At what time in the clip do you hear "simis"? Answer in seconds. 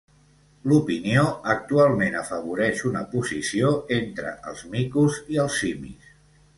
5.65-6.15